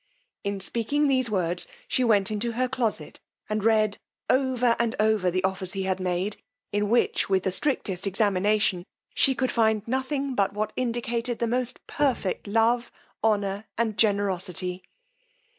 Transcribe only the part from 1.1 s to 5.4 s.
words she went into her closet, and read over and over